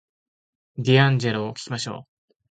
[0.77, 2.31] ディアンジェロを聞きましょう